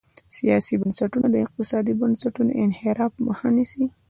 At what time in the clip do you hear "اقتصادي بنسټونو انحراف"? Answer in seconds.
1.45-3.13